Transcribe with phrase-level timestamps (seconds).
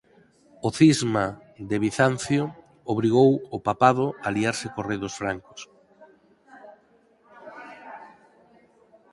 [0.67, 1.25] O cisma
[1.69, 2.43] de Bizancio
[2.93, 5.61] obrigou ao Papado a aliarse co rei dos francos.